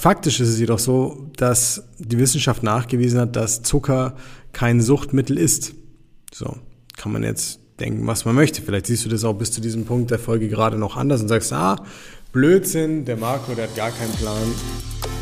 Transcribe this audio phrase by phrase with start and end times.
[0.00, 4.16] faktisch ist es jedoch so, dass die Wissenschaft nachgewiesen hat, dass Zucker
[4.52, 5.74] kein Suchtmittel ist.
[6.32, 6.56] So,
[6.96, 8.62] kann man jetzt denken, was man möchte.
[8.62, 11.28] Vielleicht siehst du das auch bis zu diesem Punkt der Folge gerade noch anders und
[11.28, 11.84] sagst, ah,
[12.32, 15.19] Blödsinn, der Marco, der hat gar keinen Plan.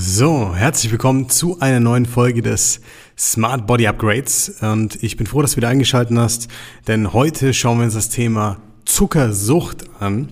[0.00, 2.80] So, herzlich willkommen zu einer neuen Folge des
[3.18, 6.46] Smart Body Upgrades und ich bin froh, dass du wieder eingeschaltet hast,
[6.86, 10.28] denn heute schauen wir uns das Thema Zuckersucht an.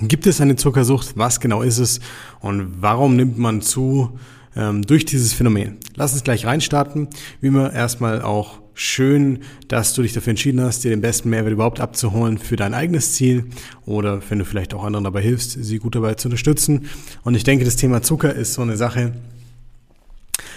[0.00, 1.12] Gibt es eine Zuckersucht?
[1.16, 2.00] Was genau ist es?
[2.40, 4.18] Und warum nimmt man zu
[4.56, 5.76] ähm, durch dieses Phänomen?
[5.94, 7.06] Lass uns gleich reinstarten.
[7.40, 11.52] Wie immer erstmal auch schön, dass du dich dafür entschieden hast, dir den besten Mehrwert
[11.52, 13.44] überhaupt abzuholen für dein eigenes Ziel
[13.84, 16.88] oder wenn du vielleicht auch anderen dabei hilfst, sie gut dabei zu unterstützen.
[17.22, 19.12] Und ich denke, das Thema Zucker ist so eine Sache,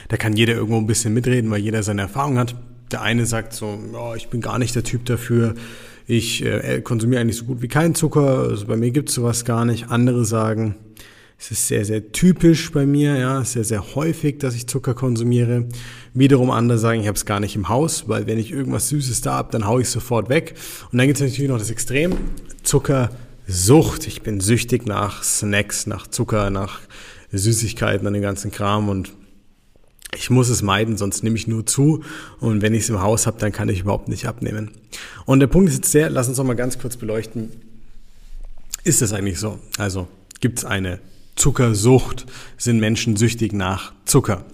[0.08, 2.56] da kann jeder irgendwo ein bisschen mitreden, weil jeder seine Erfahrung hat.
[2.94, 5.56] Der eine sagt so, oh, ich bin gar nicht der Typ dafür,
[6.08, 9.44] ich äh, konsumiere eigentlich so gut wie keinen Zucker, also bei mir gibt es sowas
[9.44, 9.90] gar nicht.
[9.90, 10.76] Andere sagen,
[11.44, 15.68] es ist sehr, sehr typisch bei mir, ja, sehr, sehr häufig, dass ich Zucker konsumiere.
[16.14, 19.20] Wiederum andere sagen, ich habe es gar nicht im Haus, weil wenn ich irgendwas Süßes
[19.20, 20.56] da habe, dann haue ich sofort weg.
[20.90, 22.16] Und dann gibt es natürlich noch das Extrem,
[22.64, 24.08] Zuckersucht.
[24.08, 26.80] Ich bin süchtig nach Snacks, nach Zucker, nach
[27.34, 29.12] Süßigkeiten, an den ganzen Kram und
[30.16, 32.06] ich muss es meiden, sonst nehme ich nur zu.
[32.40, 34.72] Und wenn ich es im Haus habe, dann kann ich überhaupt nicht abnehmen.
[35.26, 37.50] Und der Punkt ist jetzt der, lass uns noch mal ganz kurz beleuchten.
[38.86, 39.60] Ist das eigentlich so?
[39.78, 40.08] Also
[40.40, 41.00] gibt es eine
[41.36, 42.26] Zuckersucht?
[42.58, 44.46] Sind Menschen süchtig nach Zucker?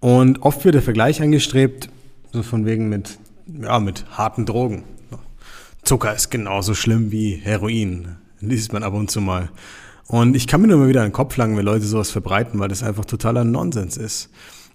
[0.00, 1.88] Und oft wird der Vergleich angestrebt,
[2.32, 4.84] so von wegen mit, ja, mit harten Drogen.
[5.82, 8.16] Zucker ist genauso schlimm wie Heroin.
[8.40, 9.50] Liest man ab und zu mal.
[10.08, 12.68] Und ich kann mir nur mal wieder den Kopf langen, wenn Leute sowas verbreiten, weil
[12.68, 14.30] das einfach totaler Nonsens ist.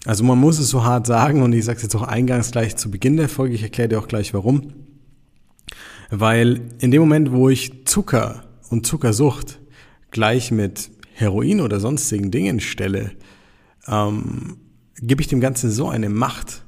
[0.06, 2.76] Also man muss es so hart sagen und ich sage es jetzt auch eingangs gleich
[2.76, 4.74] zu Beginn der Folge, ich erkläre dir auch gleich warum.
[6.10, 9.61] Weil in dem Moment, wo ich Zucker und Zuckersucht
[10.12, 13.12] gleich mit Heroin oder sonstigen Dingen stelle,
[13.88, 14.58] ähm,
[15.02, 16.64] gebe ich dem Ganzen so eine Macht,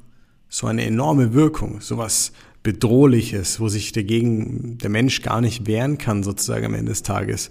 [0.49, 2.31] so eine enorme Wirkung, sowas
[2.63, 7.49] Bedrohliches, wo sich dagegen der Mensch gar nicht wehren kann, sozusagen am Ende des Tages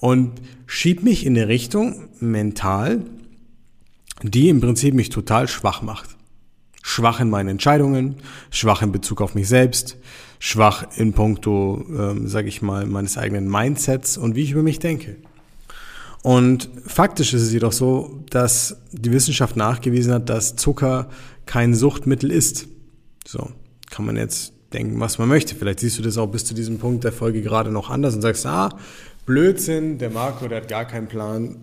[0.00, 3.04] und schiebt mich in eine Richtung mental,
[4.22, 6.16] die im Prinzip mich total schwach macht.
[6.82, 8.16] Schwach in meinen Entscheidungen,
[8.50, 9.98] schwach in Bezug auf mich selbst,
[10.38, 14.78] schwach in puncto, ähm, sage ich mal, meines eigenen Mindsets und wie ich über mich
[14.78, 15.16] denke.
[16.22, 21.08] Und faktisch ist es jedoch so, dass die Wissenschaft nachgewiesen hat, dass Zucker
[21.46, 22.68] kein Suchtmittel ist.
[23.26, 23.50] So
[23.90, 25.54] kann man jetzt denken, was man möchte.
[25.54, 28.22] Vielleicht siehst du das auch bis zu diesem Punkt der Folge gerade noch anders und
[28.22, 28.70] sagst, ah,
[29.26, 31.56] Blödsinn, der Marco, der hat gar keinen Plan.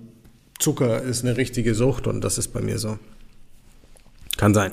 [0.60, 2.98] Zucker ist eine richtige Sucht und das ist bei mir so.
[4.38, 4.72] Kann sein.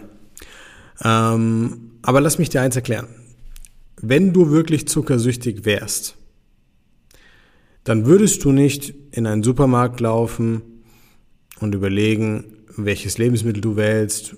[1.03, 3.09] Ähm, aber lass mich dir eins erklären.
[4.01, 6.17] Wenn du wirklich zuckersüchtig wärst,
[7.85, 10.63] dann würdest du nicht in einen Supermarkt laufen
[11.61, 12.45] und überlegen,
[12.77, 14.37] welches Lebensmittel du wählst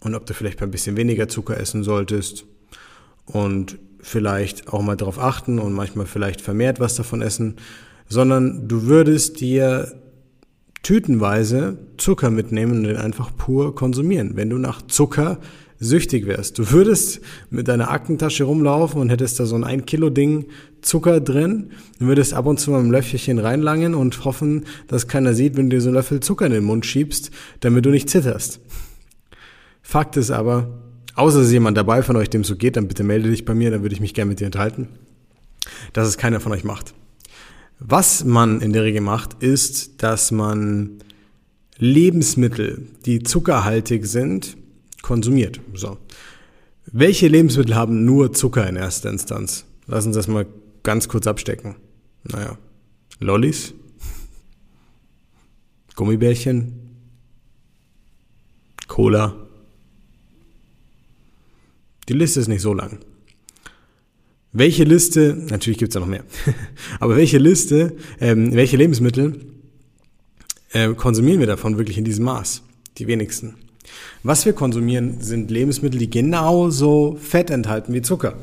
[0.00, 2.44] und ob du vielleicht ein bisschen weniger Zucker essen solltest
[3.24, 7.56] und vielleicht auch mal darauf achten und manchmal vielleicht vermehrt was davon essen,
[8.08, 9.92] sondern du würdest dir
[10.82, 15.38] tütenweise Zucker mitnehmen und den einfach pur konsumieren, wenn du nach Zucker
[15.82, 16.58] süchtig wärst.
[16.58, 17.20] Du würdest
[17.50, 20.46] mit deiner Aktentasche rumlaufen und hättest da so ein 1 Kilo Ding
[20.80, 25.34] Zucker drin, du würdest ab und zu mal ein Löffelchen reinlangen und hoffen, dass keiner
[25.34, 28.10] sieht, wenn du dir so einen Löffel Zucker in den Mund schiebst, damit du nicht
[28.10, 28.60] zitterst.
[29.82, 30.82] Fakt ist aber,
[31.14, 33.54] Außer es ist jemand dabei von euch, dem so geht, dann bitte melde dich bei
[33.54, 34.88] mir, dann würde ich mich gerne mit dir enthalten.
[35.92, 36.94] Dass es keiner von euch macht.
[37.78, 40.98] Was man in der Regel macht, ist, dass man
[41.76, 44.56] Lebensmittel, die zuckerhaltig sind,
[45.12, 45.60] konsumiert.
[45.74, 45.98] So.
[46.86, 49.66] Welche Lebensmittel haben nur Zucker in erster Instanz?
[49.86, 50.46] Lass uns das mal
[50.82, 51.74] ganz kurz abstecken.
[52.24, 52.56] Naja,
[53.20, 53.74] Lollis,
[55.96, 56.72] Gummibärchen,
[58.88, 59.36] Cola,
[62.08, 63.00] die Liste ist nicht so lang.
[64.52, 66.24] Welche Liste, natürlich gibt es ja noch mehr,
[67.00, 69.44] aber welche Liste, ähm, welche Lebensmittel
[70.72, 72.62] äh, konsumieren wir davon wirklich in diesem Maß?
[72.96, 73.56] Die wenigsten.
[74.22, 78.34] Was wir konsumieren, sind Lebensmittel, die genauso Fett enthalten wie Zucker.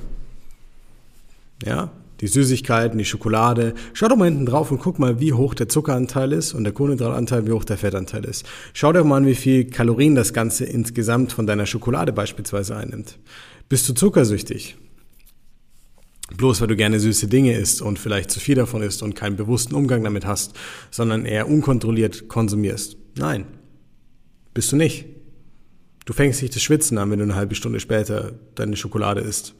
[1.66, 1.92] Ja,
[2.22, 3.74] die Süßigkeiten, die Schokolade.
[3.94, 6.74] Schau doch mal hinten drauf und guck mal, wie hoch der Zuckeranteil ist und der
[6.74, 8.46] Kohlenhydratanteil, wie hoch der Fettanteil ist.
[8.74, 13.18] Schau dir mal an, wie viel Kalorien das Ganze insgesamt von deiner Schokolade beispielsweise einnimmt.
[13.70, 14.78] Bist du zuckersüchtig?
[16.36, 19.36] Bloß weil du gerne süße Dinge isst und vielleicht zu viel davon isst und keinen
[19.36, 20.54] bewussten Umgang damit hast,
[20.92, 22.98] sondern eher unkontrolliert konsumierst.
[23.18, 23.46] Nein,
[24.54, 25.06] bist du nicht.
[26.10, 29.54] Du fängst nicht das Schwitzen an, wenn du eine halbe Stunde später deine Schokolade isst.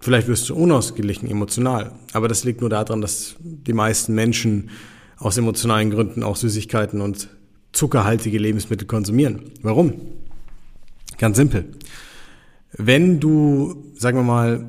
[0.00, 4.70] Vielleicht wirst du unausgeglichen emotional, aber das liegt nur daran, dass die meisten Menschen
[5.18, 7.28] aus emotionalen Gründen auch Süßigkeiten und
[7.70, 9.52] zuckerhaltige Lebensmittel konsumieren.
[9.62, 9.94] Warum?
[11.18, 11.66] Ganz simpel.
[12.72, 14.66] Wenn du, sagen wir mal,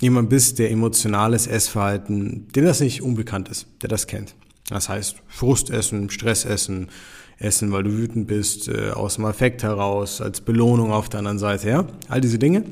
[0.00, 4.34] jemand bist, der emotionales Essverhalten, dem das nicht unbekannt ist, der das kennt.
[4.68, 6.88] Das heißt Frustessen, Stressessen,
[7.38, 11.38] Essen, weil du wütend bist, äh, aus dem Affekt heraus, als Belohnung auf der anderen
[11.38, 12.64] Seite, ja, all diese Dinge.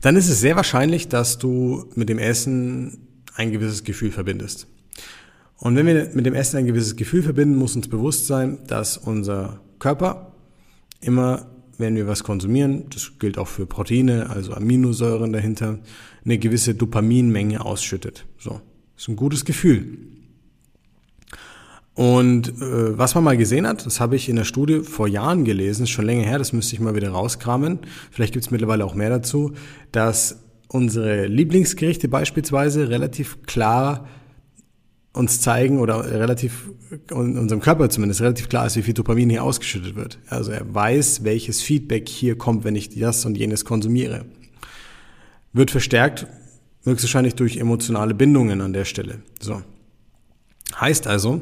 [0.00, 2.98] Dann ist es sehr wahrscheinlich, dass du mit dem Essen
[3.34, 4.66] ein gewisses Gefühl verbindest.
[5.58, 8.98] Und wenn wir mit dem Essen ein gewisses Gefühl verbinden, muss uns bewusst sein, dass
[8.98, 10.32] unser Körper
[11.00, 11.46] immer,
[11.78, 15.78] wenn wir was konsumieren, das gilt auch für Proteine, also Aminosäuren dahinter,
[16.24, 18.26] eine gewisse Dopaminmenge ausschüttet.
[18.38, 18.60] So,
[18.96, 19.98] ist ein gutes Gefühl.
[21.96, 25.46] Und äh, was man mal gesehen hat, das habe ich in der Studie vor Jahren
[25.46, 27.78] gelesen, ist schon länger her, das müsste ich mal wieder rauskramen.
[28.10, 29.54] Vielleicht gibt es mittlerweile auch mehr dazu,
[29.92, 30.38] dass
[30.68, 34.06] unsere Lieblingsgerichte beispielsweise relativ klar
[35.14, 36.70] uns zeigen oder relativ
[37.10, 40.18] unserem Körper zumindest relativ klar ist, wie viel Dopamin hier ausgeschüttet wird.
[40.28, 44.26] Also er weiß, welches Feedback hier kommt, wenn ich das und jenes konsumiere.
[45.54, 46.26] Wird verstärkt
[46.84, 49.22] höchstwahrscheinlich durch emotionale Bindungen an der Stelle.
[49.40, 49.62] So.
[50.78, 51.40] Heißt also,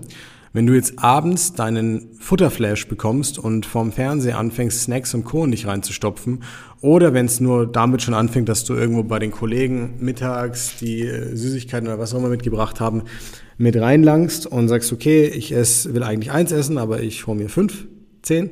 [0.54, 5.46] wenn du jetzt abends deinen Futterflash bekommst und vorm Fernseher anfängst, Snacks und Co.
[5.46, 6.44] nicht reinzustopfen,
[6.80, 11.02] oder wenn es nur damit schon anfängt, dass du irgendwo bei den Kollegen mittags die
[11.02, 13.02] äh, Süßigkeiten oder was auch immer mitgebracht haben,
[13.58, 17.48] mit reinlangst und sagst, okay, ich ess, will eigentlich eins essen, aber ich hole mir
[17.48, 17.86] fünf,
[18.22, 18.50] zehn,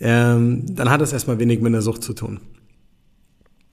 [0.00, 2.40] ähm, dann hat das erstmal wenig mit der Sucht zu tun.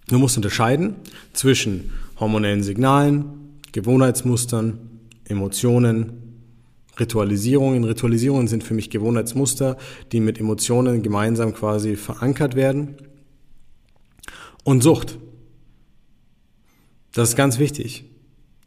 [0.09, 0.95] Du musst unterscheiden
[1.31, 4.79] zwischen hormonellen Signalen, Gewohnheitsmustern,
[5.27, 6.24] Emotionen,
[6.99, 7.83] Ritualisierungen.
[7.83, 9.77] Ritualisierungen sind für mich Gewohnheitsmuster,
[10.11, 12.95] die mit Emotionen gemeinsam quasi verankert werden.
[14.63, 15.19] Und Sucht.
[17.13, 18.05] Das ist ganz wichtig.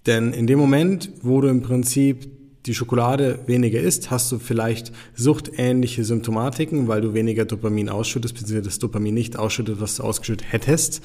[0.07, 2.31] Denn in dem Moment, wo du im Prinzip
[2.67, 8.63] die Schokolade weniger isst, hast du vielleicht suchtähnliche Symptomatiken, weil du weniger Dopamin ausschüttest, beziehungsweise
[8.63, 11.03] das Dopamin nicht ausschüttet, was du ausgeschüttet hättest.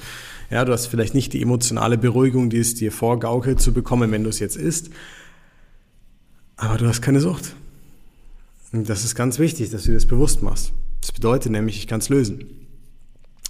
[0.50, 4.24] Ja, du hast vielleicht nicht die emotionale Beruhigung, die es dir vorgaukelt zu bekommen, wenn
[4.24, 4.90] du es jetzt isst.
[6.56, 7.54] Aber du hast keine Sucht.
[8.72, 10.72] Und das ist ganz wichtig, dass du dir das bewusst machst.
[11.00, 12.44] Das bedeutet nämlich, ich kann es lösen.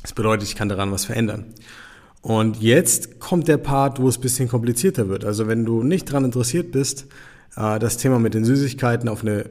[0.03, 1.47] Das bedeutet, ich kann daran was verändern.
[2.21, 5.25] Und jetzt kommt der Part, wo es bisschen komplizierter wird.
[5.25, 7.07] Also wenn du nicht daran interessiert bist,
[7.57, 9.49] äh, das Thema mit den Süßigkeiten auf eine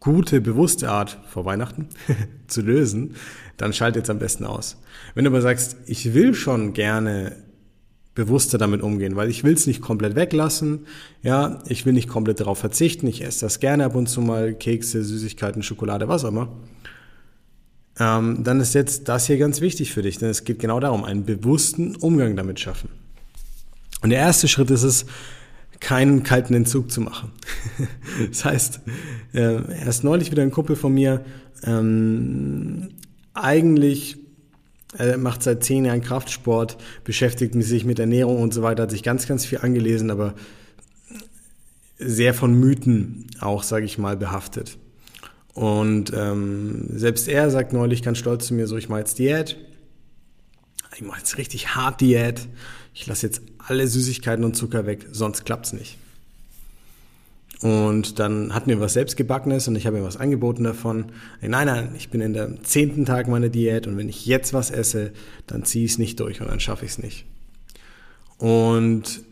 [0.00, 1.88] gute, bewusste Art vor Weihnachten
[2.46, 3.14] zu lösen,
[3.56, 4.76] dann schalt jetzt am besten aus.
[5.14, 7.36] Wenn du aber sagst, ich will schon gerne
[8.14, 10.86] bewusster damit umgehen, weil ich will es nicht komplett weglassen,
[11.22, 14.54] ja, ich will nicht komplett darauf verzichten, ich esse das gerne ab und zu mal,
[14.54, 16.48] Kekse, Süßigkeiten, Schokolade, was auch immer,
[17.98, 21.04] ähm, dann ist jetzt das hier ganz wichtig für dich, denn es geht genau darum,
[21.04, 22.88] einen bewussten Umgang damit schaffen.
[24.02, 25.06] Und der erste Schritt ist es,
[25.80, 27.32] keinen kalten Entzug zu machen.
[28.28, 28.80] das heißt,
[29.32, 31.24] äh, erst neulich wieder ein Kumpel von mir,
[31.64, 32.90] ähm,
[33.34, 34.18] eigentlich
[34.96, 39.02] er macht seit zehn Jahren Kraftsport, beschäftigt sich mit Ernährung und so weiter, hat sich
[39.02, 40.34] ganz, ganz viel angelesen, aber
[41.98, 44.78] sehr von Mythen auch, sage ich mal, behaftet.
[45.54, 49.56] Und ähm, selbst er sagt neulich ganz stolz zu mir so, ich mache jetzt Diät.
[50.96, 52.48] Ich mache jetzt richtig hart Diät.
[52.94, 55.98] Ich lasse jetzt alle Süßigkeiten und Zucker weg, sonst klappt's nicht.
[57.62, 61.06] Und dann hatten wir was selbstgebackenes und ich habe ihm was angeboten davon.
[61.42, 64.70] Nein, nein, ich bin in der zehnten Tag meiner Diät und wenn ich jetzt was
[64.70, 65.12] esse,
[65.46, 67.26] dann ziehe ich es nicht durch und dann schaffe ich es nicht.
[68.38, 69.22] Und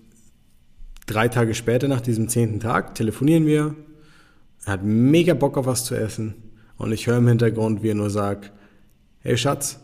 [1.06, 3.74] drei Tage später, nach diesem zehnten Tag, telefonieren wir.
[4.66, 6.34] Er hat mega Bock auf was zu essen
[6.76, 8.52] und ich höre im Hintergrund, wie er nur sagt,
[9.20, 9.80] hey Schatz,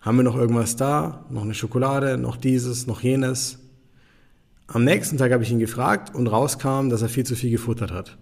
[0.00, 1.26] haben wir noch irgendwas da?
[1.28, 3.59] Noch eine Schokolade, noch dieses, noch jenes?
[4.72, 7.90] Am nächsten Tag habe ich ihn gefragt und rauskam, dass er viel zu viel gefuttert
[7.90, 8.16] hat.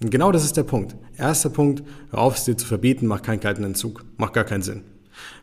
[0.00, 0.94] Und genau das ist der Punkt.
[1.18, 4.04] Erster Punkt, hör auf es dir zu verbieten, mach keinen kalten Entzug.
[4.16, 4.82] Macht gar keinen Sinn.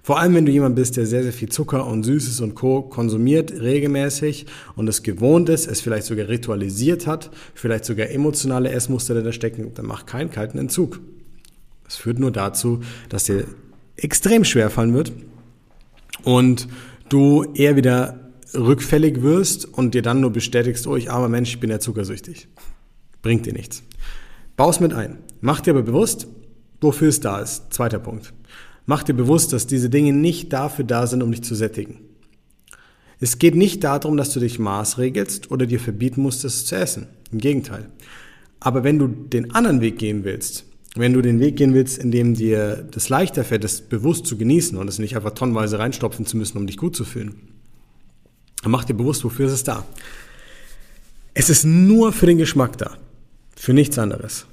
[0.02, 2.82] Vor allem, wenn du jemand bist, der sehr, sehr viel Zucker und Süßes und Co.
[2.82, 4.46] konsumiert regelmäßig
[4.78, 9.74] und es gewohnt ist, es vielleicht sogar ritualisiert hat, vielleicht sogar emotionale Essmuster da stecken,
[9.74, 11.02] dann mach keinen kalten Entzug.
[11.84, 13.44] Das führt nur dazu, dass dir
[13.98, 15.12] extrem schwer fallen wird
[16.24, 16.70] und
[17.10, 21.60] du eher wieder rückfällig wirst und dir dann nur bestätigst, oh, ich armer Mensch, ich
[21.60, 22.48] bin ja zuckersüchtig.
[23.22, 23.84] Bringt dir nichts.
[24.56, 25.20] Baus mit ein.
[25.42, 26.28] Mach dir aber bewusst,
[26.82, 27.74] wofür es da ist.
[27.74, 28.34] Zweiter Punkt.
[28.86, 32.00] Mach dir bewusst, dass diese Dinge nicht dafür da sind, um dich zu sättigen.
[33.20, 37.08] Es geht nicht darum, dass du dich maßregelst oder dir verbieten musst, es zu essen.
[37.32, 37.90] Im Gegenteil.
[38.60, 40.66] Aber wenn du den anderen Weg gehen willst,
[40.98, 44.36] Wenn du den Weg gehen willst, in dem dir das leichter fällt, das bewusst zu
[44.36, 47.36] genießen und es nicht einfach tonnenweise reinstopfen zu müssen, um dich gut zu fühlen,
[48.66, 49.86] mach dir bewusst, wofür ist es da.
[51.34, 52.98] Es ist nur für den Geschmack da.
[53.56, 54.46] Für nichts anderes.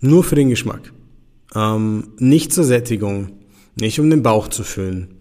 [0.00, 0.92] Nur für den Geschmack.
[1.54, 3.32] Ähm, nicht zur Sättigung.
[3.74, 5.14] Nicht um den Bauch zu füllen.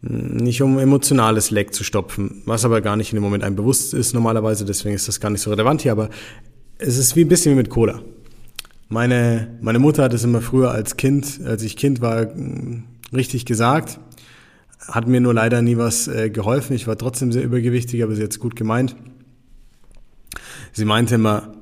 [0.00, 2.42] Nicht um emotionales Leck zu stopfen.
[2.44, 4.64] Was aber gar nicht in dem Moment einem bewusst ist normalerweise.
[4.64, 5.92] Deswegen ist das gar nicht so relevant hier.
[5.92, 6.10] Aber
[6.78, 8.02] es ist wie ein bisschen wie mit Cola.
[8.88, 12.28] Meine, meine Mutter hat es immer früher als Kind, als ich Kind war,
[13.12, 14.00] richtig gesagt.
[14.88, 16.74] Hat mir nur leider nie was äh, geholfen.
[16.74, 18.96] Ich war trotzdem sehr übergewichtig, aber sie hat es gut gemeint.
[20.72, 21.52] Sie meinte immer,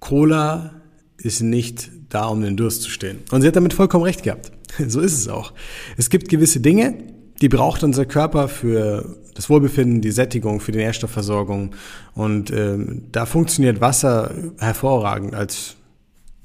[0.00, 0.74] Cola
[1.18, 3.20] ist nicht da, um den Durst zu stillen.
[3.30, 4.52] Und sie hat damit vollkommen recht gehabt.
[4.86, 5.52] So ist es auch.
[5.96, 6.94] Es gibt gewisse Dinge,
[7.40, 11.74] die braucht unser Körper für das Wohlbefinden, die Sättigung, für die Nährstoffversorgung.
[12.14, 15.76] Und ähm, da funktioniert Wasser hervorragend als,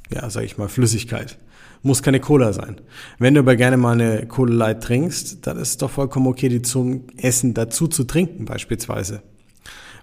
[0.09, 1.37] ja, sag ich mal, Flüssigkeit.
[1.85, 2.81] Muss keine Cola sein.
[3.19, 6.49] Wenn du aber gerne mal eine Cola Light trinkst, dann ist es doch vollkommen okay,
[6.49, 9.21] die zum Essen dazu zu trinken, beispielsweise.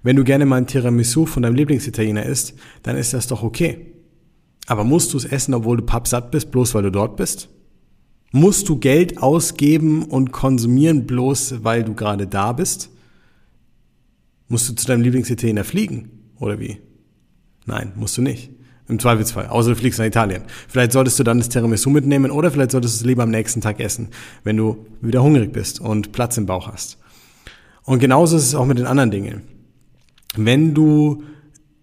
[0.04, 3.94] Wenn du gerne mal ein Tiramisu von deinem Lieblingsitaliener isst, dann ist das doch okay.
[4.68, 7.48] Aber musst du es essen, obwohl du pappsatt bist, bloß weil du dort bist?
[8.30, 12.90] Musst du Geld ausgeben und konsumieren, bloß weil du gerade da bist?
[14.46, 16.10] Musst du zu deinem Lieblingsitaliener fliegen?
[16.38, 16.78] Oder wie?
[17.66, 18.52] Nein, musst du nicht.
[18.92, 19.46] Im Zweifelsfall.
[19.46, 20.42] Außer du fliegst nach Italien.
[20.68, 23.62] Vielleicht solltest du dann das Tiramisu mitnehmen oder vielleicht solltest du es lieber am nächsten
[23.62, 24.08] Tag essen,
[24.44, 26.98] wenn du wieder hungrig bist und Platz im Bauch hast.
[27.84, 29.44] Und genauso ist es auch mit den anderen Dingen.
[30.36, 31.22] Wenn du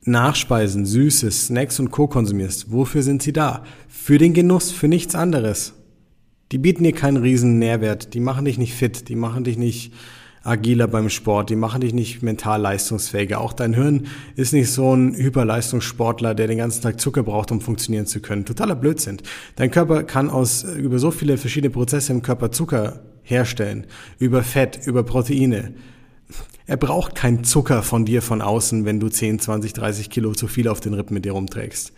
[0.03, 2.05] Nachspeisen, Süßes, Snacks und Co.
[2.05, 3.63] konsumierst, wofür sind sie da?
[3.87, 5.73] Für den Genuss, für nichts anderes.
[6.51, 9.93] Die bieten dir keinen riesen Nährwert, die machen dich nicht fit, die machen dich nicht
[10.43, 13.41] agiler beim Sport, die machen dich nicht mental leistungsfähiger.
[13.41, 17.61] Auch dein Hirn ist nicht so ein Hyperleistungssportler, der den ganzen Tag Zucker braucht, um
[17.61, 18.45] funktionieren zu können.
[18.45, 19.17] Totaler Blödsinn.
[19.55, 23.85] Dein Körper kann aus über so viele verschiedene Prozesse im Körper Zucker herstellen,
[24.17, 25.73] über Fett, über Proteine,
[26.69, 30.47] er braucht keinen Zucker von dir von außen, wenn du 10, 20, 30 Kilo zu
[30.47, 31.93] viel auf den Rippen mit dir rumträgst.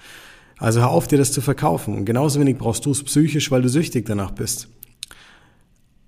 [0.57, 2.05] Also hör auf, dir das zu verkaufen.
[2.05, 4.69] Genauso wenig brauchst du es psychisch, weil du süchtig danach bist.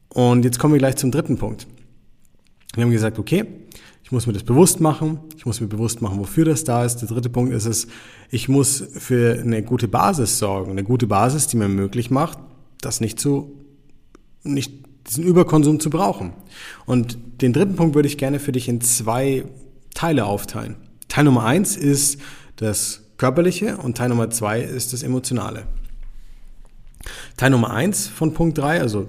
[0.07, 1.67] Und jetzt kommen wir gleich zum dritten Punkt.
[2.73, 3.45] Wir haben gesagt, okay,
[4.03, 5.19] ich muss mir das bewusst machen.
[5.37, 6.97] Ich muss mir bewusst machen, wofür das da ist.
[6.97, 7.87] Der dritte Punkt ist es,
[8.29, 10.71] ich muss für eine gute Basis sorgen.
[10.71, 12.39] Eine gute Basis, die mir möglich macht,
[12.81, 13.53] das nicht zu,
[14.43, 14.73] nicht
[15.07, 16.33] diesen Überkonsum zu brauchen.
[16.85, 19.45] Und den dritten Punkt würde ich gerne für dich in zwei
[19.93, 20.75] Teile aufteilen.
[21.07, 22.19] Teil Nummer eins ist
[22.55, 25.63] das Körperliche und Teil Nummer zwei ist das Emotionale.
[27.37, 29.07] Teil Nummer eins von Punkt drei, also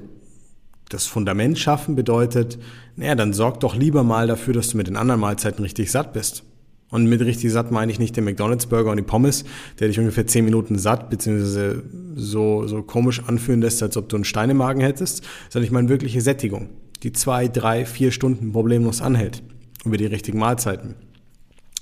[0.88, 2.59] das Fundament schaffen bedeutet,
[2.97, 6.12] naja, dann sorg doch lieber mal dafür, dass du mit den anderen Mahlzeiten richtig satt
[6.12, 6.45] bist.
[6.91, 9.45] Und mit richtig satt meine ich nicht den McDonalds-Burger und die Pommes,
[9.81, 11.83] der dich ungefähr 10 Minuten satt, beziehungsweise
[12.14, 15.73] so, so komisch anfühlen lässt, als ob du einen Stein im Magen hättest, sondern ich
[15.73, 16.69] meine wirkliche Sättigung,
[17.03, 19.43] die zwei, drei, vier Stunden problemlos anhält.
[19.85, 20.95] Über die richtigen Mahlzeiten.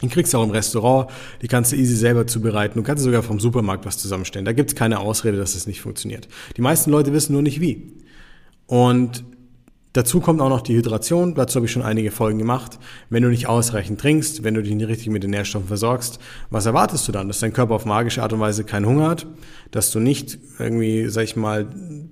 [0.01, 1.11] Die kriegst du auch im Restaurant,
[1.43, 2.79] die kannst du easy selber zubereiten.
[2.79, 4.45] Du kannst sogar vom Supermarkt was zusammenstellen.
[4.45, 6.27] Da gibt's keine Ausrede, dass es nicht funktioniert.
[6.57, 7.93] Die meisten Leute wissen nur nicht wie.
[8.67, 9.25] Und
[9.95, 12.79] Dazu kommt auch noch die Hydration, dazu habe ich schon einige Folgen gemacht.
[13.11, 16.65] Wenn du nicht ausreichend trinkst, wenn du dich nicht richtig mit den Nährstoffen versorgst, was
[16.65, 17.29] erwartest du dann?
[17.29, 19.27] Dass dein Körper auf magische Art und Weise keinen Hunger hat,
[19.71, 21.67] dass du nicht irgendwie, sag ich mal,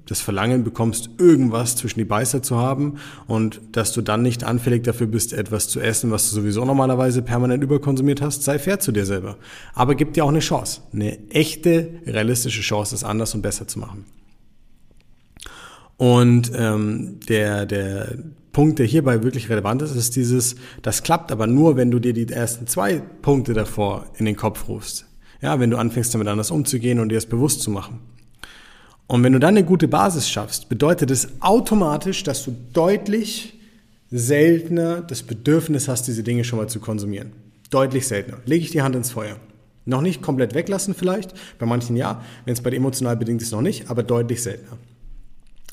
[0.04, 4.84] das Verlangen bekommst, irgendwas zwischen die Beißer zu haben und dass du dann nicht anfällig
[4.84, 8.92] dafür bist, etwas zu essen, was du sowieso normalerweise permanent überkonsumiert hast, sei fair zu
[8.92, 9.38] dir selber.
[9.72, 13.78] Aber gib dir auch eine Chance, eine echte, realistische Chance, es anders und besser zu
[13.78, 14.04] machen.
[16.00, 18.14] Und ähm, der, der
[18.52, 22.14] Punkt, der hierbei wirklich relevant ist, ist dieses, das klappt aber nur, wenn du dir
[22.14, 25.04] die ersten zwei Punkte davor in den Kopf rufst.
[25.42, 27.98] Ja, wenn du anfängst damit anders umzugehen und dir das bewusst zu machen.
[29.08, 33.60] Und wenn du dann eine gute Basis schaffst, bedeutet es automatisch, dass du deutlich
[34.10, 37.32] seltener das Bedürfnis hast, diese Dinge schon mal zu konsumieren.
[37.68, 38.38] Deutlich seltener.
[38.46, 39.36] Lege ich die Hand ins Feuer.
[39.84, 43.52] Noch nicht komplett weglassen vielleicht, bei manchen ja, wenn es bei dir emotional bedingt ist
[43.52, 44.78] noch nicht, aber deutlich seltener.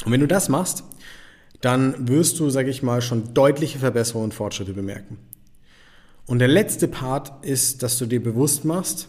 [0.05, 0.83] Und wenn du das machst,
[1.61, 5.17] dann wirst du, sage ich mal, schon deutliche Verbesserungen und Fortschritte bemerken.
[6.25, 9.07] Und der letzte Part ist, dass du dir bewusst machst,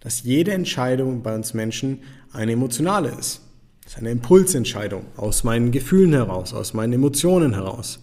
[0.00, 2.00] dass jede Entscheidung bei uns Menschen
[2.32, 3.40] eine emotionale ist.
[3.82, 8.00] Das ist eine Impulsentscheidung aus meinen Gefühlen heraus, aus meinen Emotionen heraus.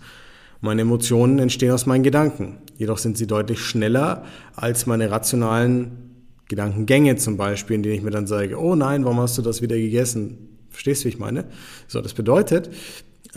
[0.61, 2.57] Meine Emotionen entstehen aus meinen Gedanken.
[2.77, 4.25] Jedoch sind sie deutlich schneller
[4.55, 9.19] als meine rationalen Gedankengänge zum Beispiel, in denen ich mir dann sage, oh nein, warum
[9.19, 10.54] hast du das wieder gegessen?
[10.75, 11.45] Verstehst du, wie ich meine?
[11.87, 12.69] So, das bedeutet,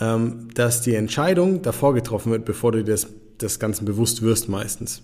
[0.00, 3.06] ähm, dass die Entscheidung davor getroffen wird, bevor du dir das,
[3.38, 5.02] das Ganze bewusst wirst meistens.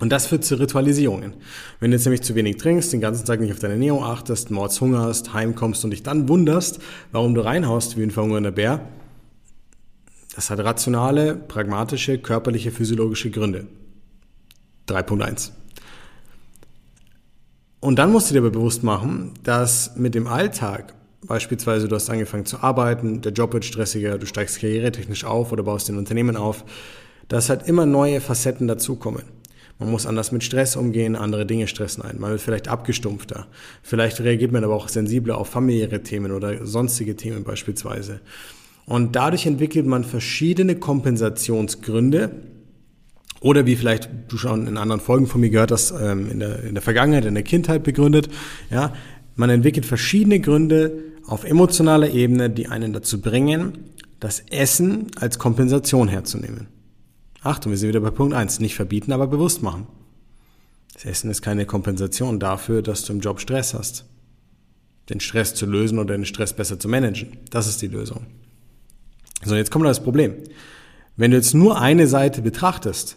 [0.00, 1.34] Und das führt zu Ritualisierungen.
[1.78, 4.50] Wenn du jetzt nämlich zu wenig trinkst, den ganzen Tag nicht auf deine Ernährung achtest,
[4.50, 6.80] mords hungerst, heimkommst und dich dann wunderst,
[7.12, 8.88] warum du reinhaust wie ein verhungernder Bär,
[10.34, 13.68] das hat rationale, pragmatische, körperliche, physiologische Gründe.
[14.88, 15.50] 3.1.
[17.78, 20.94] Und dann musst du dir aber bewusst machen, dass mit dem Alltag,
[21.26, 25.62] beispielsweise du hast angefangen zu arbeiten, der Job wird stressiger, du steigst karrieretechnisch auf oder
[25.62, 26.64] baust ein Unternehmen auf,
[27.28, 29.22] dass halt immer neue Facetten dazukommen.
[29.78, 32.20] Man muss anders mit Stress umgehen, andere Dinge stressen ein.
[32.20, 33.46] Man wird vielleicht abgestumpfter.
[33.82, 38.20] Vielleicht reagiert man aber auch sensibler auf familiäre Themen oder sonstige Themen beispielsweise.
[38.86, 42.30] Und dadurch entwickelt man verschiedene Kompensationsgründe.
[43.40, 46.62] Oder wie vielleicht du schon in anderen Folgen von mir gehört hast, ähm, in, der,
[46.62, 48.28] in der Vergangenheit, in der Kindheit begründet.
[48.70, 48.92] Ja,
[49.34, 56.08] man entwickelt verschiedene Gründe auf emotionaler Ebene, die einen dazu bringen, das Essen als Kompensation
[56.08, 56.68] herzunehmen.
[57.42, 58.60] Achtung, wir sind wieder bei Punkt 1.
[58.60, 59.86] Nicht verbieten, aber bewusst machen.
[60.94, 64.04] Das Essen ist keine Kompensation dafür, dass du im Job Stress hast.
[65.08, 67.38] Den Stress zu lösen oder den Stress besser zu managen.
[67.50, 68.26] Das ist die Lösung.
[69.44, 70.34] So, jetzt kommt das Problem.
[71.16, 73.16] Wenn du jetzt nur eine Seite betrachtest,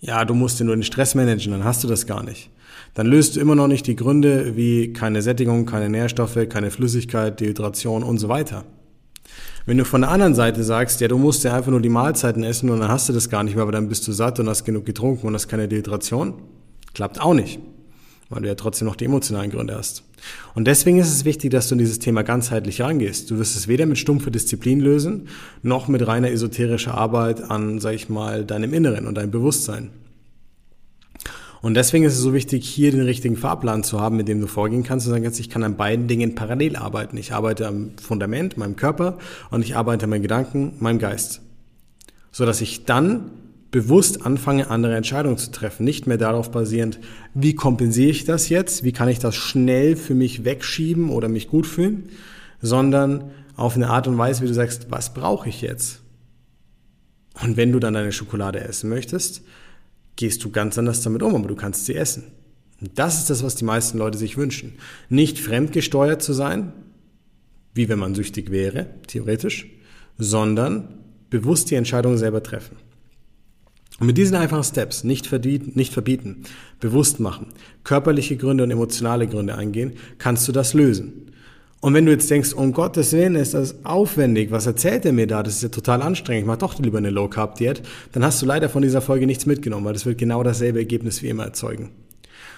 [0.00, 2.50] ja, du musst dir nur den Stress managen, dann hast du das gar nicht.
[2.94, 7.40] Dann löst du immer noch nicht die Gründe wie keine Sättigung, keine Nährstoffe, keine Flüssigkeit,
[7.40, 8.64] Dehydration und so weiter.
[9.66, 12.44] Wenn du von der anderen Seite sagst, ja, du musst ja einfach nur die Mahlzeiten
[12.44, 14.48] essen und dann hast du das gar nicht mehr, aber dann bist du satt und
[14.48, 16.34] hast genug getrunken und hast keine Dehydration,
[16.94, 17.58] klappt auch nicht,
[18.30, 20.04] weil du ja trotzdem noch die emotionalen Gründe hast.
[20.54, 23.30] Und deswegen ist es wichtig, dass du in dieses Thema ganzheitlich rangehst.
[23.30, 25.28] Du wirst es weder mit stumpfer Disziplin lösen,
[25.62, 29.90] noch mit reiner esoterischer Arbeit an, sag ich mal, deinem Inneren und deinem Bewusstsein.
[31.66, 34.46] Und deswegen ist es so wichtig, hier den richtigen Fahrplan zu haben, mit dem du
[34.46, 37.16] vorgehen kannst und sagen kannst, ich kann an beiden Dingen parallel arbeiten.
[37.16, 39.18] Ich arbeite am Fundament, meinem Körper
[39.50, 41.40] und ich arbeite an meinen Gedanken, meinem Geist.
[42.30, 43.32] So dass ich dann
[43.72, 45.82] bewusst anfange, andere Entscheidungen zu treffen.
[45.82, 47.00] Nicht mehr darauf basierend,
[47.34, 48.84] wie kompensiere ich das jetzt?
[48.84, 52.10] Wie kann ich das schnell für mich wegschieben oder mich gut fühlen?
[52.62, 56.00] Sondern auf eine Art und Weise, wie du sagst, was brauche ich jetzt?
[57.42, 59.42] Und wenn du dann deine Schokolade essen möchtest,
[60.16, 62.24] gehst du ganz anders damit um, aber du kannst sie essen.
[62.80, 64.74] Und das ist das, was die meisten Leute sich wünschen.
[65.08, 66.72] Nicht fremdgesteuert zu sein,
[67.74, 69.66] wie wenn man süchtig wäre, theoretisch,
[70.18, 70.98] sondern
[71.30, 72.76] bewusst die Entscheidung selber treffen.
[73.98, 76.42] Und mit diesen einfachen Steps, nicht verbieten, nicht verbieten,
[76.80, 77.48] bewusst machen,
[77.82, 81.30] körperliche Gründe und emotionale Gründe eingehen, kannst du das lösen.
[81.86, 85.28] Und wenn du jetzt denkst, um Gottes Willen ist das aufwendig, was erzählt er mir
[85.28, 85.44] da?
[85.44, 88.42] Das ist ja total anstrengend, ich mach doch lieber eine Low Carb Diät, dann hast
[88.42, 91.44] du leider von dieser Folge nichts mitgenommen, weil das wird genau dasselbe Ergebnis wie immer
[91.44, 91.90] erzeugen.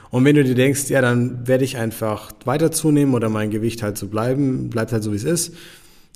[0.09, 3.83] Und wenn du dir denkst, ja, dann werde ich einfach weiter zunehmen oder mein Gewicht
[3.83, 5.53] halt so bleiben, bleibt halt so wie es ist,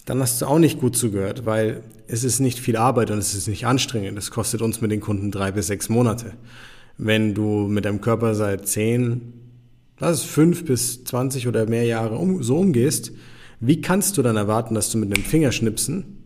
[0.06, 3.34] dann hast du auch nicht gut zugehört, weil es ist nicht viel Arbeit und es
[3.34, 4.16] ist nicht anstrengend.
[4.16, 6.32] Es kostet uns mit den Kunden drei bis sechs Monate.
[6.96, 9.34] Wenn du mit deinem Körper seit zehn,
[10.10, 13.12] es fünf bis zwanzig oder mehr Jahre um, so umgehst,
[13.60, 16.24] wie kannst du dann erwarten, dass du mit einem Fingerschnipsen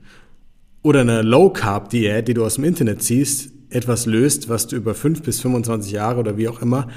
[0.83, 5.23] oder einer Low-Carb-Diät, die du aus dem Internet ziehst, etwas löst, was du über fünf
[5.23, 6.89] bis 25 Jahre oder wie auch immer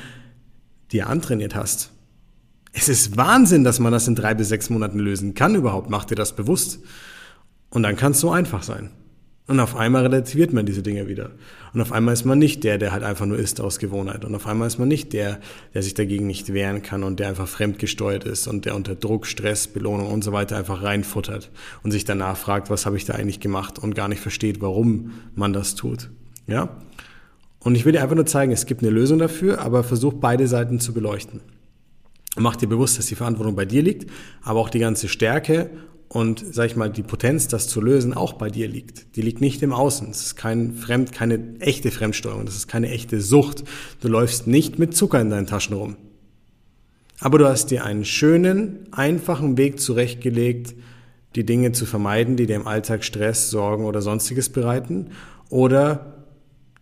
[0.92, 1.92] dir antrainiert hast?
[2.72, 5.90] Es ist Wahnsinn, dass man das in drei bis sechs Monaten lösen kann überhaupt.
[5.90, 6.80] Mach dir das bewusst.
[7.70, 8.92] Und dann kann es so einfach sein.
[9.50, 11.32] Und auf einmal relativiert man diese Dinge wieder.
[11.74, 14.24] Und auf einmal ist man nicht der, der halt einfach nur isst aus Gewohnheit.
[14.24, 15.40] Und auf einmal ist man nicht der,
[15.74, 19.26] der sich dagegen nicht wehren kann und der einfach fremdgesteuert ist und der unter Druck,
[19.26, 21.50] Stress, Belohnung und so weiter einfach reinfuttert
[21.82, 25.14] und sich danach fragt, was habe ich da eigentlich gemacht und gar nicht versteht, warum
[25.34, 26.12] man das tut.
[26.46, 26.78] Ja?
[27.60, 30.48] Und ich will dir einfach nur zeigen, es gibt eine Lösung dafür, aber versuch beide
[30.48, 31.42] Seiten zu beleuchten.
[32.38, 34.12] Mach dir bewusst, dass die Verantwortung bei dir liegt,
[34.44, 35.72] aber auch die ganze Stärke
[36.10, 39.16] und, sag ich mal, die Potenz, das zu lösen, auch bei dir liegt.
[39.16, 40.10] Die liegt nicht im Außen.
[40.10, 42.48] Es ist kein Fremd, keine echte Fremdsteuerung.
[42.48, 43.64] Das ist keine echte Sucht.
[44.02, 45.98] Du läufst nicht mit Zucker in deinen Taschen rum.
[47.20, 50.74] Aber du hast dir einen schönen, einfachen Weg zurechtgelegt,
[51.36, 55.12] die Dinge zu vermeiden, die dir im Alltag Stress, Sorgen oder sonstiges bereiten
[55.50, 56.26] oder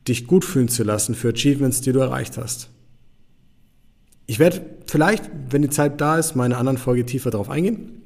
[0.07, 2.69] dich gut fühlen zu lassen für Achievements, die du erreicht hast.
[4.25, 7.96] Ich werde vielleicht, wenn die Zeit da ist, meine anderen Folge tiefer darauf eingehen.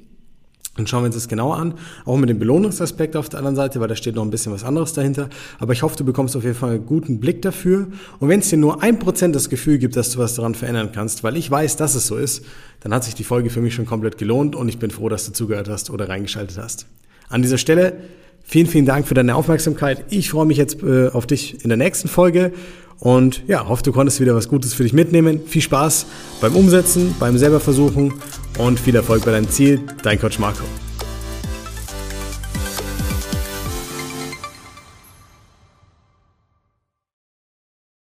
[0.78, 1.74] Und schauen wir uns das genauer an.
[2.06, 4.64] Auch mit dem Belohnungsaspekt auf der anderen Seite, weil da steht noch ein bisschen was
[4.64, 5.28] anderes dahinter.
[5.58, 7.88] Aber ich hoffe, du bekommst auf jeden Fall einen guten Blick dafür.
[8.20, 10.90] Und wenn es dir nur ein Prozent das Gefühl gibt, dass du was daran verändern
[10.90, 12.44] kannst, weil ich weiß, dass es so ist,
[12.80, 15.26] dann hat sich die Folge für mich schon komplett gelohnt und ich bin froh, dass
[15.26, 16.86] du zugehört hast oder reingeschaltet hast.
[17.28, 17.98] An dieser Stelle
[18.42, 20.06] vielen, vielen Dank für deine Aufmerksamkeit.
[20.08, 22.52] Ich freue mich jetzt äh, auf dich in der nächsten Folge
[23.02, 25.40] und ja, hoffe, du konntest wieder was Gutes für dich mitnehmen.
[25.44, 26.06] Viel Spaß
[26.40, 28.14] beim Umsetzen, beim selber versuchen
[28.58, 29.80] und viel Erfolg bei deinem Ziel.
[30.04, 30.62] Dein Coach Marco.